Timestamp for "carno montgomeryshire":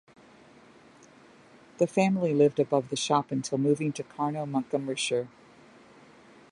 4.03-5.27